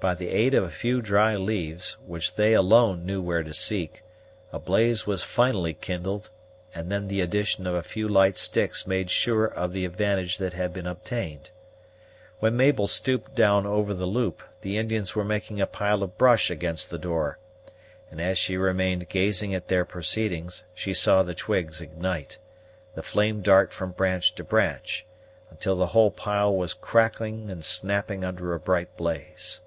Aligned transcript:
By 0.00 0.14
the 0.14 0.28
aid 0.30 0.54
of 0.54 0.64
a 0.64 0.70
few 0.70 1.02
dry 1.02 1.36
leaves, 1.36 1.98
which 2.06 2.34
they 2.36 2.54
alone 2.54 3.04
knew 3.04 3.20
where 3.20 3.42
to 3.42 3.52
seek, 3.52 4.02
a 4.50 4.58
blaze 4.58 5.06
was 5.06 5.22
finally 5.22 5.74
kindled, 5.74 6.30
and 6.74 6.90
then 6.90 7.08
the 7.08 7.20
addition 7.20 7.66
of 7.66 7.74
a 7.74 7.82
few 7.82 8.08
light 8.08 8.38
sticks 8.38 8.86
made 8.86 9.10
sure 9.10 9.44
of 9.44 9.74
the 9.74 9.84
advantage 9.84 10.38
that 10.38 10.54
had 10.54 10.72
been 10.72 10.86
obtained. 10.86 11.50
When 12.38 12.56
Mabel 12.56 12.86
stooped 12.86 13.34
down 13.34 13.66
over 13.66 13.92
the 13.92 14.06
loop, 14.06 14.42
the 14.62 14.78
Indians 14.78 15.14
were 15.14 15.22
making 15.22 15.60
a 15.60 15.66
pile 15.66 16.02
of 16.02 16.16
brush 16.16 16.50
against 16.50 16.88
the 16.88 16.96
door, 16.98 17.38
and 18.10 18.22
as 18.22 18.38
she 18.38 18.56
remained 18.56 19.10
gazing 19.10 19.54
at 19.54 19.68
their 19.68 19.84
proceedings, 19.84 20.64
she 20.72 20.94
saw 20.94 21.22
the 21.22 21.34
twigs 21.34 21.82
ignite, 21.82 22.38
the 22.94 23.02
flame 23.02 23.42
dart 23.42 23.70
from 23.70 23.90
branch 23.90 24.34
to 24.36 24.44
branch, 24.44 25.04
until 25.50 25.76
the 25.76 25.88
whole 25.88 26.10
pile 26.10 26.56
was 26.56 26.72
cracking 26.72 27.50
and 27.50 27.66
snapping 27.66 28.24
under 28.24 28.54
a 28.54 28.58
bright 28.58 28.96
blaze. 28.96 29.60